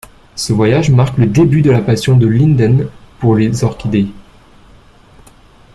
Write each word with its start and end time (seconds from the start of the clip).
Ce 0.35 0.51
voyage 0.51 0.89
marque 0.89 1.19
le 1.19 1.27
début 1.27 1.61
de 1.61 1.69
la 1.69 1.79
passion 1.79 2.17
de 2.17 2.25
Linden 2.25 2.87
pour 3.19 3.35
les 3.35 3.63
orchidées. 3.63 4.07